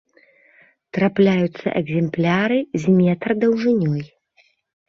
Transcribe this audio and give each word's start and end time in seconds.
Трапляюцца 0.97 1.67
экземпляры 1.81 2.57
з 2.81 2.97
метр 3.03 3.29
даўжынёй. 3.43 4.01